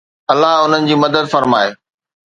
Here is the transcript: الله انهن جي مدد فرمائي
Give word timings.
الله 0.31 0.53
انهن 0.65 0.85
جي 0.87 0.95
مدد 1.03 1.25
فرمائي 1.35 1.71